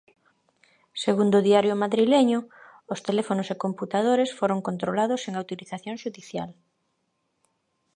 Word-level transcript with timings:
Segundo 1.03 1.35
o 1.37 1.45
diario 1.49 1.79
madrileño, 1.83 2.39
os 2.93 3.03
teléfonos 3.07 3.47
e 3.53 3.61
computadores 3.65 4.35
foron 4.39 4.59
controlados 4.67 5.21
sen 5.23 5.33
autorización 5.35 5.95
xudicial. 6.03 6.49